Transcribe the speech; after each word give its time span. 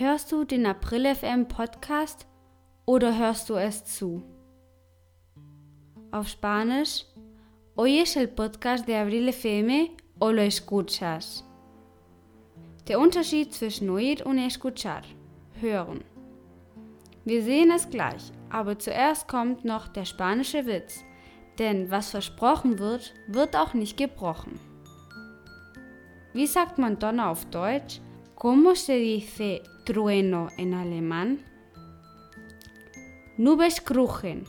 Hörst 0.00 0.30
du 0.30 0.44
den 0.44 0.64
April 0.64 1.12
FM 1.12 1.48
Podcast 1.48 2.28
oder 2.86 3.18
hörst 3.18 3.50
du 3.50 3.56
es 3.56 3.84
zu? 3.84 4.22
Auf 6.12 6.28
Spanisch, 6.28 7.04
¿oyes 7.74 8.14
el 8.14 8.28
podcast 8.28 8.86
de 8.86 8.94
Abril 8.94 9.32
FM 9.32 9.88
o 10.20 10.30
lo 10.30 10.42
escuchas? 10.42 11.42
Der 12.86 13.00
Unterschied 13.00 13.52
zwischen 13.52 13.90
oír 13.90 14.24
und 14.24 14.38
escuchar, 14.38 15.02
hören. 15.60 16.04
Wir 17.24 17.42
sehen 17.42 17.72
es 17.72 17.90
gleich, 17.90 18.30
aber 18.50 18.78
zuerst 18.78 19.26
kommt 19.26 19.64
noch 19.64 19.88
der 19.88 20.04
spanische 20.04 20.64
Witz, 20.66 21.02
denn 21.58 21.90
was 21.90 22.10
versprochen 22.10 22.78
wird, 22.78 23.14
wird 23.26 23.56
auch 23.56 23.74
nicht 23.74 23.96
gebrochen. 23.96 24.60
Wie 26.34 26.46
sagt 26.46 26.78
man 26.78 27.00
Donner 27.00 27.30
auf 27.30 27.46
Deutsch? 27.46 28.00
¿Cómo 28.40 28.76
se 28.76 28.94
dice 28.94 29.64
trueno 29.84 30.46
en 30.58 30.72
alemán? 30.72 31.40
Nubes 33.36 33.80
kruchen. 33.80 34.46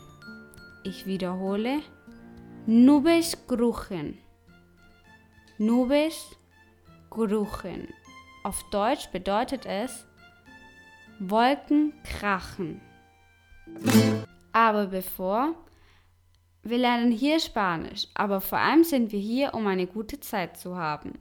Ich 0.84 1.08
wiederhole. 1.08 1.82
Nubes 2.68 3.36
kruchen. 3.48 4.20
Nubes 5.58 6.38
kruchen. 7.10 7.88
Auf 8.44 8.64
Deutsch 8.70 9.10
bedeutet 9.12 9.66
es 9.66 10.06
Wolken 11.20 11.94
krachen. 12.04 12.82
Aber 14.52 14.86
bevor, 14.86 15.56
wir 16.62 16.78
lernen 16.78 17.12
hier 17.12 17.40
Spanisch, 17.40 18.08
aber 18.14 18.40
vor 18.40 18.60
allem 18.60 18.84
sind 18.84 19.12
wir 19.12 19.20
hier, 19.20 19.56
um 19.56 19.66
eine 19.66 19.88
gute 19.88 20.20
Zeit 20.20 20.58
zu 20.58 20.78
haben. 20.78 21.14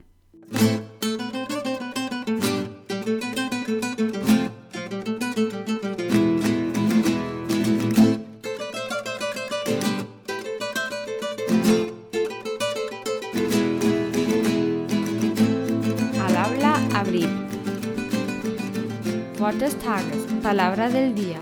Wort 19.49 19.61
des 19.61 19.79
Tages, 19.79 20.27
Palabra 20.43 20.89
del 20.89 21.15
Día. 21.15 21.41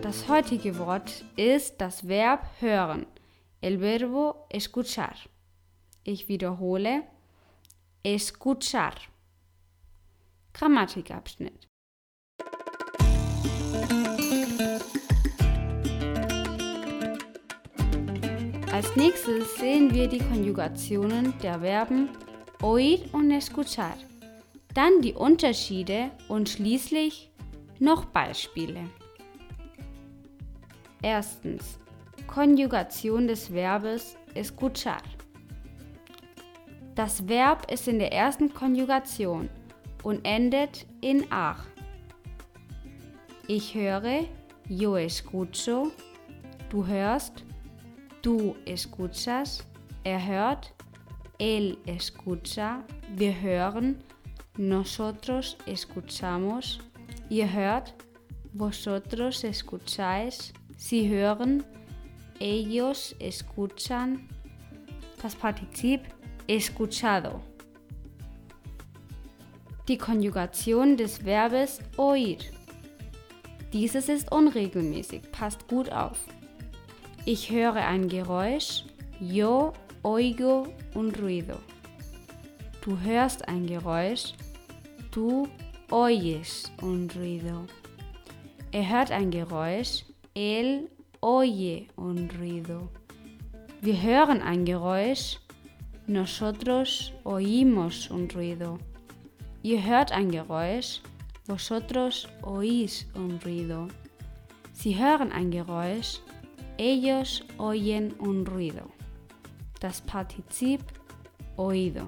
Das 0.00 0.26
heutige 0.26 0.78
Wort 0.78 1.22
ist 1.36 1.78
das 1.82 2.08
Verb 2.08 2.46
hören, 2.60 3.04
el 3.60 3.78
verbo 3.80 4.46
escuchar. 4.48 5.16
Ich 6.02 6.28
wiederhole, 6.28 7.02
escuchar. 8.02 8.94
Grammatikabschnitt. 10.54 11.68
Als 18.72 18.96
nächstes 18.96 19.56
sehen 19.58 19.92
wir 19.92 20.08
die 20.08 20.20
Konjugationen 20.20 21.34
der 21.42 21.60
Verben 21.60 22.08
oír 22.62 23.00
und 23.12 23.30
escuchar 23.30 23.98
dann 24.76 25.00
die 25.00 25.14
Unterschiede 25.14 26.10
und 26.28 26.50
schließlich 26.50 27.30
noch 27.78 28.04
Beispiele. 28.04 28.84
Erstens. 31.02 31.78
Konjugation 32.26 33.28
des 33.28 33.52
Verbes 33.52 34.16
escuchar. 34.34 35.02
Das 36.94 37.26
Verb 37.28 37.70
ist 37.70 37.88
in 37.88 37.98
der 37.98 38.12
ersten 38.12 38.52
Konjugation 38.52 39.48
und 40.02 40.24
endet 40.24 40.86
in 41.00 41.24
ach. 41.30 41.64
Ich 43.46 43.74
höre, 43.74 44.24
yo 44.68 44.96
escucho, 44.96 45.92
du 46.68 46.86
hörst, 46.86 47.44
du 48.22 48.56
escuchas, 48.66 49.64
er 50.04 50.26
hört, 50.26 50.74
él 51.38 51.78
escucha, 51.86 52.82
wir 53.14 53.40
hören, 53.40 54.02
nosotros 54.56 55.56
escuchamos, 55.66 56.80
ihr 57.28 57.52
hört, 57.52 57.94
vosotros 58.52 59.44
escucháis, 59.44 60.52
sie 60.76 61.08
hören, 61.08 61.64
ellos 62.40 63.14
escuchan, 63.18 64.28
das 65.22 65.34
Partizip 65.34 66.00
escuchado. 66.46 67.40
Die 69.88 69.98
Konjugation 69.98 70.96
des 70.96 71.24
Verbes 71.24 71.80
oír. 71.96 72.38
Dieses 73.72 74.08
ist 74.08 74.32
unregelmäßig, 74.32 75.30
passt 75.32 75.68
gut 75.68 75.92
auf. 75.92 76.18
Ich 77.24 77.50
höre 77.50 77.76
ein 77.76 78.08
Geräusch, 78.08 78.84
yo 79.20 79.72
oigo 80.02 80.68
un 80.94 81.14
ruido. 81.14 81.58
Du 82.82 82.98
hörst 83.00 83.48
ein 83.48 83.66
Geräusch, 83.66 84.34
Du 85.16 85.48
oyes 85.90 86.70
un 86.82 87.08
ruido. 87.08 87.64
Er 88.70 88.86
hört 88.86 89.10
ein 89.10 89.30
Geräusch. 89.30 90.04
Él 90.34 90.90
oye 91.22 91.88
un 91.96 92.28
ruido. 92.38 92.90
Wir 93.80 94.02
hören 94.02 94.42
ein 94.42 94.66
Geräusch. 94.66 95.38
Nosotros 96.06 97.14
oímos 97.24 98.10
un 98.10 98.28
ruido. 98.28 98.78
Ihr 99.62 99.82
hört 99.82 100.12
ein 100.12 100.30
Geräusch. 100.30 101.00
Vosotros 101.46 102.28
oís 102.42 103.06
un 103.14 103.40
ruido. 103.42 103.88
Sie 104.74 104.98
hören 104.98 105.32
ein 105.32 105.50
Geräusch. 105.50 106.20
Ellos 106.76 107.42
oyen 107.56 108.12
un 108.18 108.44
ruido. 108.44 108.90
Das 109.80 110.02
Partizip 110.02 110.82
oído. 111.56 112.06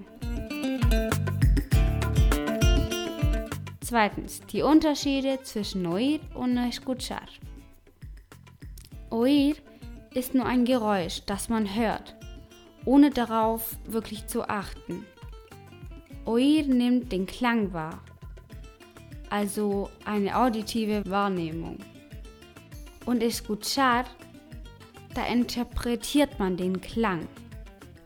Zweitens, 3.88 4.42
die 4.52 4.60
Unterschiede 4.60 5.42
zwischen 5.44 5.86
oír 5.86 6.20
und 6.34 6.58
escuchar. 6.58 7.26
Oír 9.08 9.56
ist 10.12 10.34
nur 10.34 10.44
ein 10.44 10.66
Geräusch, 10.66 11.22
das 11.24 11.48
man 11.48 11.74
hört, 11.74 12.14
ohne 12.84 13.08
darauf 13.08 13.78
wirklich 13.86 14.26
zu 14.26 14.46
achten. 14.46 15.06
Oír 16.26 16.66
nimmt 16.66 17.12
den 17.12 17.24
Klang 17.24 17.72
wahr, 17.72 18.02
also 19.30 19.88
eine 20.04 20.36
auditive 20.36 21.08
Wahrnehmung. 21.08 21.78
Und 23.06 23.22
escuchar, 23.22 24.04
da 25.14 25.24
interpretiert 25.24 26.38
man 26.38 26.58
den 26.58 26.82
Klang. 26.82 27.26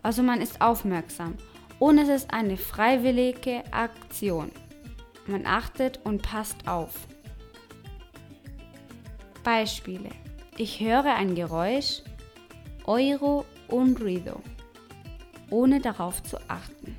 Also 0.04 0.22
man 0.22 0.41
ist 0.41 0.60
aufmerksam 0.60 1.34
und 1.81 1.99
es 1.99 2.09
ist 2.09 2.32
eine 2.32 2.56
freiwillige 2.56 3.64
Aktion. 3.72 4.53
Man 5.26 5.46
achtet 5.46 6.00
und 6.04 6.22
passt 6.22 6.68
auf. 6.68 7.06
Beispiele. 9.44 10.10
Ich 10.56 10.80
höre 10.80 11.14
ein 11.14 11.34
Geräusch, 11.34 12.02
Euro 12.84 13.44
und 13.68 14.00
ruido, 14.00 14.40
ohne 15.50 15.80
darauf 15.80 16.22
zu 16.22 16.38
achten. 16.48 16.96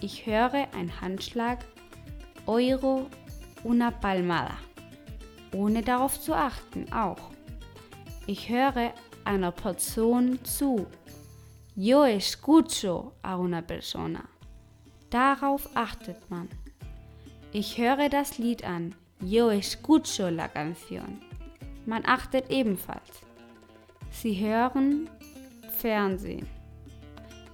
Ich 0.00 0.26
höre 0.26 0.68
ein 0.74 1.00
Handschlag, 1.00 1.64
Euro 2.46 3.08
una 3.62 3.90
palmada, 3.90 4.56
ohne 5.52 5.82
darauf 5.82 6.20
zu 6.20 6.34
achten 6.34 6.92
auch. 6.92 7.30
Ich 8.26 8.48
höre 8.48 8.92
einer 9.24 9.52
Person 9.52 10.38
zu. 10.44 10.86
Yo 11.76 12.04
escucho 12.04 13.12
a 13.22 13.36
una 13.36 13.62
persona. 13.62 14.24
Darauf 15.10 15.68
achtet 15.74 16.30
man. 16.30 16.48
Ich 17.56 17.78
höre 17.78 18.08
das 18.08 18.38
Lied 18.38 18.64
an. 18.64 18.96
Yo 19.20 19.48
escucho 19.48 20.28
la 20.28 20.48
canción. 20.48 21.20
Man 21.86 22.02
achtet 22.04 22.50
ebenfalls. 22.50 23.20
Sie 24.10 24.34
hören 24.44 25.08
Fernsehen. 25.78 26.48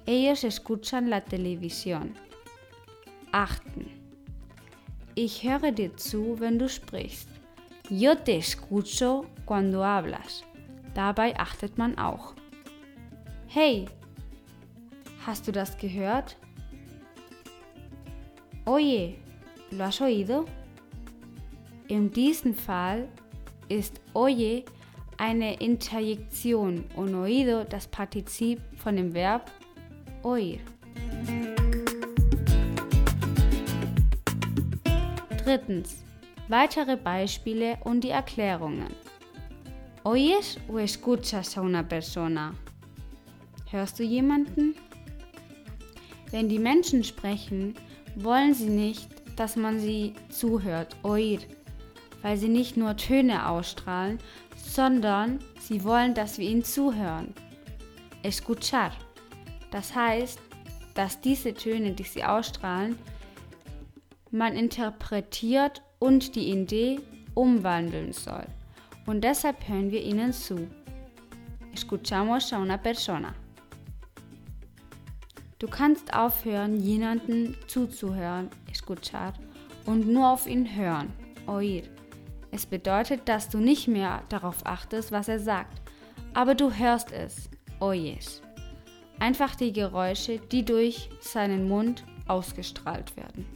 Ellos 0.06 0.42
escuchan 0.42 1.10
la 1.10 1.20
televisión. 1.20 2.14
Achten. 3.30 3.90
Ich 5.16 5.42
höre 5.42 5.70
dir 5.70 5.94
zu, 5.98 6.40
wenn 6.40 6.58
du 6.58 6.66
sprichst. 6.66 7.28
Yo 7.90 8.14
te 8.14 8.38
escucho 8.38 9.26
cuando 9.44 9.84
hablas. 9.84 10.44
Dabei 10.94 11.38
achtet 11.38 11.76
man 11.76 11.98
auch. 11.98 12.34
Hey, 13.48 13.84
hast 15.26 15.46
du 15.46 15.52
das 15.52 15.76
gehört? 15.76 16.38
Oye, 18.64 19.18
¿Lo 19.72 19.84
has 19.84 20.00
oído? 20.00 20.46
In 21.88 22.10
diesem 22.10 22.54
Fall 22.54 23.08
ist 23.68 24.00
oye 24.14 24.64
eine 25.16 25.54
Interjektion 25.60 26.84
und 26.96 27.14
oído 27.14 27.64
das 27.64 27.86
Partizip 27.86 28.60
von 28.76 28.96
dem 28.96 29.14
Verb 29.14 29.50
oír. 30.22 30.58
Drittens. 35.44 36.04
Weitere 36.48 36.96
Beispiele 36.96 37.78
und 37.84 38.02
die 38.02 38.10
Erklärungen. 38.10 38.92
¿Oyes 40.02 40.58
o 40.68 40.78
escuchas 40.78 41.56
a 41.56 41.60
una 41.60 41.82
persona? 41.82 42.54
Hörst 43.70 44.00
du 44.00 44.02
jemanden? 44.02 44.74
Wenn 46.32 46.48
die 46.48 46.58
Menschen 46.58 47.04
sprechen, 47.04 47.74
wollen 48.16 48.54
sie 48.54 48.68
nicht, 48.68 49.19
dass 49.40 49.56
man 49.56 49.80
sie 49.80 50.12
zuhört, 50.28 50.94
oír, 51.02 51.38
weil 52.20 52.36
sie 52.36 52.50
nicht 52.50 52.76
nur 52.76 52.94
Töne 52.98 53.48
ausstrahlen, 53.48 54.18
sondern 54.54 55.38
sie 55.58 55.82
wollen, 55.82 56.12
dass 56.12 56.36
wir 56.36 56.46
ihnen 56.46 56.62
zuhören. 56.62 57.32
Escuchar. 58.22 58.92
Das 59.70 59.94
heißt, 59.94 60.38
dass 60.92 61.22
diese 61.22 61.54
Töne, 61.54 61.92
die 61.92 62.02
sie 62.02 62.22
ausstrahlen, 62.22 62.98
man 64.30 64.52
interpretiert 64.52 65.80
und 65.98 66.34
die 66.34 66.50
Idee 66.50 67.00
umwandeln 67.32 68.12
soll. 68.12 68.44
Und 69.06 69.24
deshalb 69.24 69.66
hören 69.66 69.90
wir 69.90 70.02
ihnen 70.02 70.34
zu. 70.34 70.68
Escuchamos 71.72 72.52
a 72.52 72.58
una 72.58 72.76
persona. 72.76 73.32
Du 75.58 75.66
kannst 75.66 76.12
aufhören, 76.12 76.78
jemanden 76.80 77.56
zuzuhören, 77.66 78.50
escuchar, 78.70 79.34
und 79.86 80.06
nur 80.06 80.30
auf 80.30 80.46
ihn 80.46 80.76
hören, 80.76 81.12
oír. 81.46 81.82
Es 82.50 82.66
bedeutet, 82.66 83.28
dass 83.28 83.48
du 83.48 83.58
nicht 83.58 83.88
mehr 83.88 84.22
darauf 84.28 84.66
achtest, 84.66 85.12
was 85.12 85.28
er 85.28 85.38
sagt, 85.38 85.80
aber 86.34 86.54
du 86.54 86.72
hörst 86.72 87.12
es, 87.12 87.48
oyes. 87.80 88.42
Einfach 89.18 89.54
die 89.54 89.72
Geräusche, 89.72 90.38
die 90.38 90.64
durch 90.64 91.10
seinen 91.20 91.68
Mund 91.68 92.04
ausgestrahlt 92.26 93.16
werden. 93.16 93.46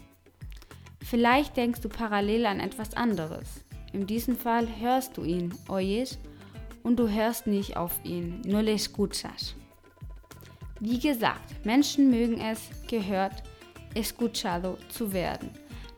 Vielleicht 1.02 1.56
denkst 1.56 1.81
du 1.81 1.88
parallel 1.88 2.46
an 2.46 2.61
etwas 2.61 2.94
anderes. 2.94 3.64
In 3.93 4.06
diesem 4.06 4.37
Fall 4.37 4.66
hörst 4.81 5.16
du 5.16 5.25
ihn, 5.25 5.55
oyes, 5.69 6.19
und 6.82 6.99
du 6.99 7.08
hörst 7.08 7.46
nicht 7.46 7.76
auf 7.76 7.99
ihn, 8.05 8.43
no 8.44 8.61
le 8.61 8.72
escuchas. 8.72 9.55
Wie 10.81 10.99
gesagt, 10.99 11.64
Menschen 11.64 12.11
mögen 12.11 12.40
es, 12.40 12.69
gehört, 12.88 13.43
escuchado 13.94 14.79
zu 14.88 15.12
werden. 15.12 15.50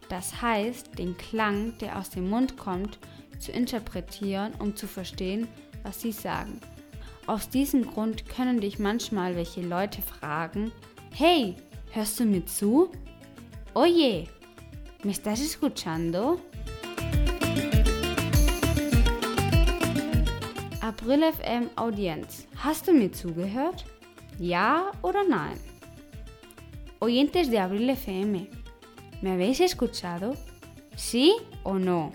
Das 0.08 0.40
heißt, 0.40 0.98
den 0.98 1.16
Klang, 1.16 1.76
der 1.78 1.98
aus 1.98 2.10
dem 2.10 2.31
Mund 2.31 2.56
kommt, 2.56 2.98
zu 3.38 3.52
interpretieren, 3.52 4.52
um 4.58 4.76
zu 4.76 4.87
verstehen, 4.87 5.48
was 5.82 6.00
sie 6.00 6.12
sagen. 6.12 6.60
Aus 7.26 7.48
diesem 7.48 7.87
Grund 7.87 8.28
können 8.28 8.60
dich 8.60 8.78
manchmal 8.78 9.34
welche 9.34 9.62
Leute 9.62 10.00
fragen, 10.00 10.72
Hey, 11.12 11.56
hörst 11.93 12.20
du 12.20 12.25
mir 12.25 12.44
zu? 12.46 12.90
Oye, 13.75 14.28
¿me 15.02 15.12
estás 15.12 15.40
escuchando? 15.40 16.40
April 20.81 21.25
FM 21.32 21.70
Audienz, 21.75 22.46
hast 22.56 22.87
du 22.87 22.92
mir 22.92 23.10
zugehört? 23.10 23.84
¿Ya 24.38 24.92
oder 25.02 25.25
nein? 25.28 25.58
Oyentes 26.98 27.50
de 27.50 27.58
Abril 27.58 27.90
FM, 27.90 28.48
¿me 29.20 29.31
habéis 29.31 29.60
escuchado? 29.60 30.32
¿Sí 30.96 31.34
o 31.62 31.75
no? 31.75 32.10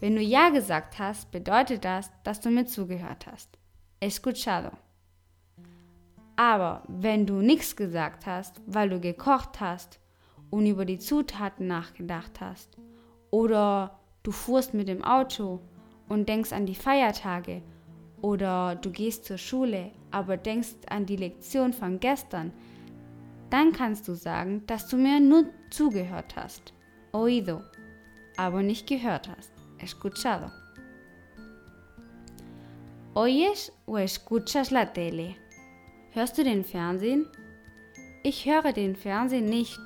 Wenn 0.00 0.14
du 0.14 0.22
Ja 0.22 0.50
gesagt 0.50 1.00
hast, 1.00 1.32
bedeutet 1.32 1.84
das, 1.84 2.12
dass 2.22 2.40
du 2.40 2.50
mir 2.50 2.66
zugehört 2.66 3.26
hast. 3.26 3.58
Escuchado. 3.98 4.70
Aber 6.36 6.84
wenn 6.86 7.26
du 7.26 7.40
nichts 7.40 7.74
gesagt 7.74 8.26
hast, 8.26 8.60
weil 8.64 8.90
du 8.90 9.00
gekocht 9.00 9.58
hast 9.58 9.98
und 10.50 10.66
über 10.66 10.84
die 10.84 11.00
Zutaten 11.00 11.66
nachgedacht 11.66 12.40
hast, 12.40 12.76
oder 13.32 13.98
du 14.22 14.30
fuhrst 14.30 14.72
mit 14.72 14.86
dem 14.86 15.02
Auto 15.02 15.62
und 16.08 16.28
denkst 16.28 16.52
an 16.52 16.64
die 16.64 16.76
Feiertage 16.76 17.62
oder 18.22 18.76
du 18.76 18.92
gehst 18.92 19.24
zur 19.24 19.38
Schule, 19.38 19.90
aber 20.12 20.36
denkst 20.36 20.76
an 20.88 21.06
die 21.06 21.16
Lektion 21.16 21.72
von 21.72 21.98
gestern, 21.98 22.52
dann 23.50 23.72
kannst 23.72 24.08
du 24.08 24.14
sagen, 24.14 24.62
dass 24.66 24.88
du 24.88 24.96
mir 24.96 25.20
nur 25.20 25.46
zugehört 25.70 26.36
hast, 26.36 26.72
oído, 27.12 27.62
aber 28.36 28.62
nicht 28.62 28.86
gehört 28.86 29.28
hast, 29.28 29.52
escuchado. 29.78 30.50
¿Oyes 33.14 33.72
o 33.86 33.96
escuchas 33.96 34.70
la 34.70 34.84
tele? 34.84 35.36
Hörst 36.10 36.36
du 36.36 36.44
den 36.44 36.64
Fernsehen? 36.64 37.26
Ich 38.22 38.44
höre 38.44 38.72
den 38.72 38.96
Fernsehen 38.96 39.46
nicht. 39.46 39.78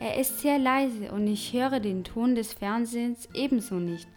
Er 0.00 0.18
ist 0.18 0.40
sehr 0.40 0.58
leise 0.58 1.10
und 1.12 1.26
ich 1.26 1.52
höre 1.52 1.80
den 1.80 2.04
Ton 2.04 2.34
des 2.34 2.52
Fernsehens 2.52 3.28
ebenso 3.34 3.74
nicht. 3.74 4.08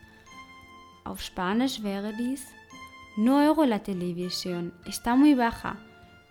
Auf 1.04 1.22
Spanisch 1.22 1.81
wäre 1.84 2.13
dies 2.13 2.46
No 3.18 3.40
oigo 3.40 3.66
la 3.66 3.80
televisión, 3.80 4.72
está 4.86 5.18
muy 5.18 5.36
baja. 5.36 5.75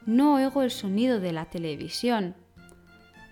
No 0.07 0.35
oigo 0.35 0.63
el 0.63 0.71
sonido 0.71 1.21
de 1.21 1.33
la 1.33 1.45
televisión. 1.45 2.35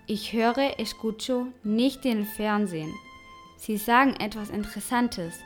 Ich 0.07 0.33
höre, 0.33 0.79
escucho 0.79 1.47
nicht 1.63 2.03
den 2.03 2.25
Fernsehen. 2.25 2.93
Sie 3.57 3.77
sagen 3.77 4.15
etwas 4.19 4.49
Interessantes, 4.49 5.39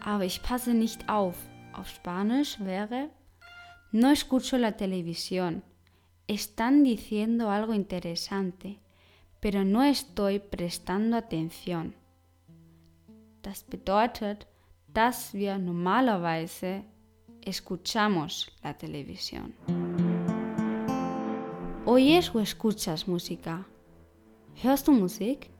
aber 0.00 0.24
ich 0.24 0.42
passe 0.42 0.74
nicht 0.74 1.08
auf. 1.08 1.36
Auf 1.72 1.88
Spanisch 1.88 2.58
wäre 2.60 3.10
No 3.92 4.10
escucho 4.10 4.56
la 4.56 4.72
televisión. 4.72 5.62
Están 6.28 6.84
diciendo 6.84 7.50
algo 7.50 7.74
interesante, 7.74 8.78
pero 9.40 9.64
no 9.64 9.82
estoy 9.82 10.38
prestando 10.38 11.16
atención. 11.16 11.94
Das 13.42 13.64
bedeutet, 13.64 14.46
dass 14.86 15.34
wir 15.34 15.58
normalerweise 15.58 16.84
escuchamos 17.40 18.52
la 18.62 18.74
televisión. 18.74 19.54
¿Oyes 22.00 22.34
o 22.34 22.40
escuchas 22.40 23.06
música? 23.06 23.66
Hörst 24.62 24.88
du 24.88 24.92
Musik? 24.92 25.50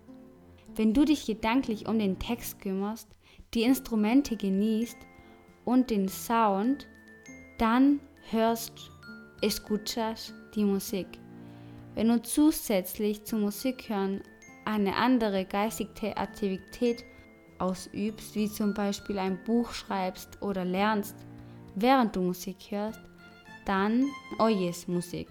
Wenn 0.74 0.94
du 0.94 1.04
dich 1.04 1.26
gedanklich 1.26 1.86
um 1.86 1.98
den 1.98 2.18
Text 2.18 2.62
kümmerst, 2.62 3.10
die 3.52 3.64
Instrumente 3.64 4.38
genießt 4.38 4.96
und 5.66 5.90
den 5.90 6.08
Sound, 6.08 6.88
dann 7.58 8.00
hörst, 8.30 8.72
escuchas 9.42 10.32
die 10.54 10.64
Musik. 10.64 11.08
Wenn 11.94 12.08
du 12.08 12.22
zusätzlich 12.22 13.22
zu 13.24 13.36
Musik 13.36 13.90
hören 13.90 14.22
eine 14.64 14.96
andere 14.96 15.44
geistige 15.44 16.16
Aktivität 16.16 17.04
ausübst, 17.58 18.34
wie 18.34 18.48
zum 18.48 18.72
Beispiel 18.72 19.18
ein 19.18 19.44
Buch 19.44 19.74
schreibst 19.74 20.40
oder 20.40 20.64
lernst, 20.64 21.16
während 21.74 22.16
du 22.16 22.22
Musik 22.22 22.70
hörst, 22.70 23.00
dann 23.66 24.06
oyes 24.38 24.88
Musik. 24.88 25.28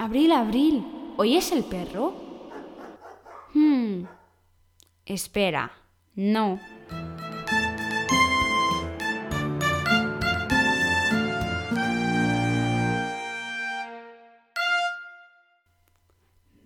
Abril, 0.00 0.30
Abril, 0.30 0.86
¿oyes 1.16 1.50
el 1.50 1.64
perro? 1.64 2.14
Hmm. 3.52 4.04
Espera, 5.04 5.72
no. 6.14 6.60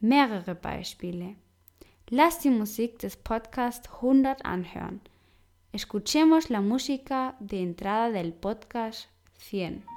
Mehrere 0.01 0.55
Beispiele. 0.55 1.37
Lass 2.09 2.41
die 2.41 2.51
Musik 2.51 2.99
des 2.99 3.17
Podcasts 3.17 3.89
100 3.89 4.45
anhören. 4.45 5.01
Escuchemos 5.73 6.51
la 6.51 6.61
música 6.61 7.35
de 7.41 7.62
entrada 7.62 8.11
del 8.11 8.35
podcast 8.35 9.09
100. 9.39 9.92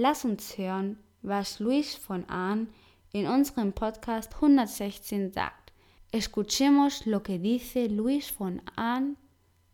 Lass 0.00 0.24
uns 0.24 0.56
hören, 0.56 0.96
was 1.20 1.60
Luis 1.60 1.94
von 1.94 2.24
Ahn 2.26 2.68
in 3.12 3.26
unserem 3.26 3.74
Podcast 3.74 4.32
116 4.32 5.30
sagt. 5.34 5.74
Escuchemos 6.10 7.06
lo 7.06 7.22
que 7.22 7.38
dice 7.38 7.86
Luis 7.90 8.32
von 8.38 8.62
Ahn 8.76 9.18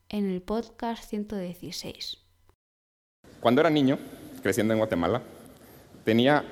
en 0.08 0.28
el 0.28 0.42
podcast 0.42 1.08
116. 1.10 2.18
Cuando 3.38 3.60
era 3.60 3.70
niño, 3.70 4.00
creciendo 4.42 4.74
en 4.74 4.78
Guatemala, 4.78 5.22
tenía 6.04 6.44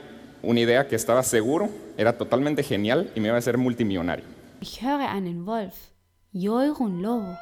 una 0.45 0.61
idea 0.61 0.87
que 0.87 0.95
estaba 0.95 1.25
seguro, 1.25 1.69
era 1.97 2.17
totalmente 2.17 2.63
genial 2.63 3.11
y 3.17 3.19
me 3.19 3.27
iba 3.27 3.35
a 3.35 3.41
hacer 3.41 3.59
multimillonario. 3.59 4.25
Ich 4.61 4.83
höre 4.83 5.09
einen 5.09 5.45
Wolf. 5.45 5.75
Yo 6.33 6.55
oigo 6.55 6.85
un 6.85 7.03
lobo. 7.03 7.37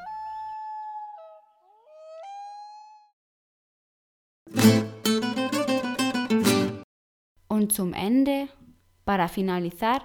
Und 7.63 7.73
zum 7.73 7.93
Ende, 7.93 8.49
para 9.05 9.29
finalizar, 9.29 10.01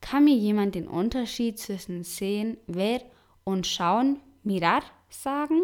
kann 0.00 0.24
mir 0.24 0.34
jemand 0.34 0.74
den 0.74 0.88
Unterschied 0.88 1.56
zwischen 1.60 2.02
sehen, 2.02 2.56
ver 2.66 3.02
und 3.44 3.68
schauen, 3.68 4.18
mirar, 4.42 4.82
sagen? 5.08 5.60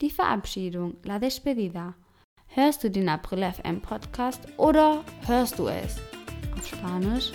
Die 0.00 0.08
Verabschiedung, 0.08 0.96
la 1.02 1.18
despedida. 1.18 1.94
Hörst 2.46 2.84
du 2.84 2.90
den 2.90 3.06
April 3.10 3.52
FM 3.52 3.82
Podcast 3.82 4.40
oder 4.56 5.04
hörst 5.26 5.58
du 5.58 5.68
es 5.68 5.98
auf 6.56 6.66
Spanisch? 6.66 7.32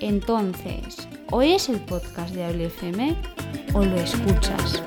Entonces, 0.00 1.06
¿oyes 1.30 1.68
el 1.68 1.78
podcast 1.86 2.34
de 2.34 2.42
Abril 2.42 2.70
FM 2.70 3.14
o 3.72 3.84
lo 3.84 3.96
escuchas? 3.98 4.82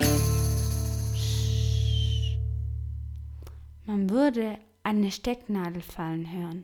Man 3.85 4.09
würde 4.09 4.57
eine 4.85 5.11
Stecknadel 5.11 5.81
fallen 5.81 6.31
hören. 6.31 6.63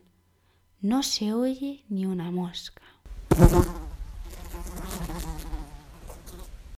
No 0.80 1.02
se 1.02 1.34
oye 1.34 1.84
ni 1.90 2.06
una 2.06 2.32
mosca. 2.32 2.84